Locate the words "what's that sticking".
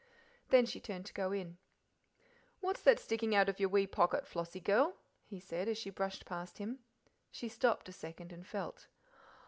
2.59-3.35